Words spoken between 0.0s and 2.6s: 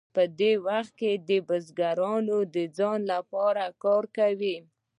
په دې وخت کې بزګرانو د